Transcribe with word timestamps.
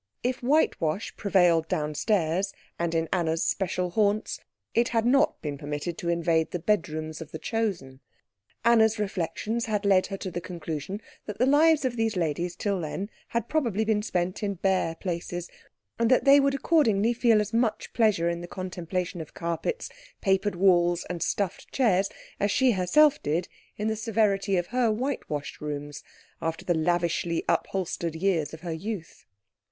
If 0.23 0.41
whitewash 0.41 1.15
prevailed 1.15 1.67
downstairs, 1.67 2.55
and 2.79 2.95
in 2.95 3.07
Anna's 3.13 3.43
special 3.45 3.91
haunts, 3.91 4.39
it 4.73 4.87
had 4.89 5.05
not 5.05 5.39
been 5.43 5.59
permitted 5.59 5.95
to 5.99 6.09
invade 6.09 6.49
the 6.49 6.57
bedrooms 6.57 7.21
of 7.21 7.29
the 7.31 7.37
Chosen. 7.37 7.99
Anna's 8.65 8.97
reflections 8.97 9.65
had 9.65 9.85
led 9.85 10.07
her 10.07 10.17
to 10.17 10.31
the 10.31 10.41
conclusion 10.41 11.03
that 11.27 11.37
the 11.37 11.45
lives 11.45 11.85
of 11.85 11.97
these 11.97 12.15
ladies 12.15 12.53
had 12.53 12.59
till 12.59 12.81
then 12.81 13.11
probably 13.47 13.85
been 13.85 14.01
spent 14.01 14.41
in 14.41 14.55
bare 14.55 14.95
places, 14.95 15.51
and 15.99 16.09
that 16.09 16.25
they 16.25 16.39
would 16.39 16.55
accordingly 16.55 17.13
feel 17.13 17.39
as 17.39 17.53
much 17.53 17.93
pleasure 17.93 18.27
in 18.27 18.41
the 18.41 18.47
contemplation 18.47 19.21
of 19.21 19.35
carpets, 19.35 19.87
papered 20.19 20.55
walls, 20.55 21.05
and 21.11 21.21
stuffed 21.21 21.71
chairs, 21.71 22.09
as 22.39 22.49
she 22.49 22.71
herself 22.71 23.21
did 23.21 23.47
in 23.77 23.87
the 23.87 23.95
severity 23.95 24.57
of 24.57 24.65
her 24.73 24.91
whitewashed 24.91 25.61
rooms 25.61 26.03
after 26.41 26.65
the 26.65 26.73
lavishly 26.73 27.45
upholstered 27.47 28.15
years 28.15 28.51
of 28.51 28.61
her 28.61 28.73
youth. 28.73 29.27